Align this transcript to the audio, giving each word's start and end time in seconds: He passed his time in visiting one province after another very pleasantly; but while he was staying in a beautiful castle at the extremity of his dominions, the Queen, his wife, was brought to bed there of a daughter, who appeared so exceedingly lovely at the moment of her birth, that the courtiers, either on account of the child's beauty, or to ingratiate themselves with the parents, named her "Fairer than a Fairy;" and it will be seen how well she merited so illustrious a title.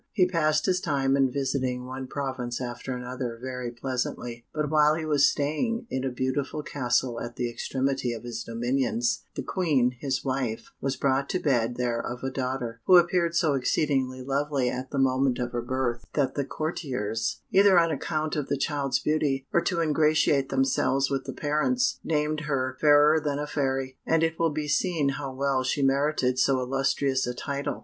He 0.11 0.25
passed 0.27 0.65
his 0.65 0.81
time 0.81 1.15
in 1.15 1.29
visiting 1.31 1.85
one 1.85 2.07
province 2.07 2.59
after 2.59 2.97
another 2.97 3.37
very 3.39 3.69
pleasantly; 3.69 4.47
but 4.51 4.67
while 4.67 4.95
he 4.95 5.05
was 5.05 5.27
staying 5.29 5.85
in 5.91 6.03
a 6.03 6.09
beautiful 6.09 6.63
castle 6.63 7.21
at 7.21 7.35
the 7.35 7.47
extremity 7.47 8.11
of 8.11 8.23
his 8.23 8.43
dominions, 8.43 9.25
the 9.35 9.43
Queen, 9.43 9.91
his 9.99 10.25
wife, 10.25 10.71
was 10.81 10.95
brought 10.95 11.29
to 11.29 11.39
bed 11.39 11.75
there 11.75 11.99
of 12.03 12.23
a 12.23 12.31
daughter, 12.31 12.81
who 12.85 12.97
appeared 12.97 13.35
so 13.35 13.53
exceedingly 13.53 14.23
lovely 14.23 14.71
at 14.71 14.89
the 14.89 14.97
moment 14.97 15.37
of 15.37 15.51
her 15.51 15.61
birth, 15.61 16.03
that 16.13 16.33
the 16.33 16.45
courtiers, 16.45 17.41
either 17.51 17.79
on 17.79 17.91
account 17.91 18.35
of 18.35 18.47
the 18.47 18.57
child's 18.57 18.97
beauty, 18.97 19.45
or 19.53 19.61
to 19.61 19.81
ingratiate 19.81 20.49
themselves 20.49 21.11
with 21.11 21.25
the 21.25 21.31
parents, 21.31 21.99
named 22.03 22.45
her 22.47 22.75
"Fairer 22.81 23.19
than 23.19 23.37
a 23.37 23.45
Fairy;" 23.45 23.99
and 24.03 24.23
it 24.23 24.39
will 24.39 24.49
be 24.49 24.67
seen 24.67 25.09
how 25.09 25.31
well 25.31 25.61
she 25.63 25.83
merited 25.83 26.39
so 26.39 26.59
illustrious 26.59 27.27
a 27.27 27.35
title. 27.35 27.79